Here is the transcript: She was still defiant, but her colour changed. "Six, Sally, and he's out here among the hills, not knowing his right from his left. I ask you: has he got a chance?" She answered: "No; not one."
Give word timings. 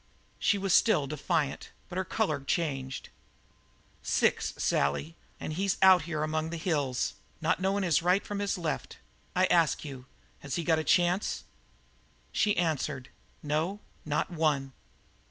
She 0.39 0.57
was 0.57 0.73
still 0.73 1.05
defiant, 1.05 1.69
but 1.87 1.95
her 1.95 2.03
colour 2.03 2.39
changed. 2.41 3.09
"Six, 4.01 4.51
Sally, 4.57 5.15
and 5.39 5.53
he's 5.53 5.77
out 5.79 6.01
here 6.09 6.23
among 6.23 6.49
the 6.49 6.57
hills, 6.57 7.13
not 7.39 7.59
knowing 7.59 7.83
his 7.83 8.01
right 8.01 8.25
from 8.25 8.39
his 8.39 8.57
left. 8.57 8.97
I 9.35 9.45
ask 9.45 9.85
you: 9.85 10.07
has 10.39 10.55
he 10.55 10.63
got 10.63 10.79
a 10.79 10.83
chance?" 10.83 11.43
She 12.31 12.57
answered: 12.57 13.09
"No; 13.43 13.79
not 14.03 14.31
one." 14.31 14.73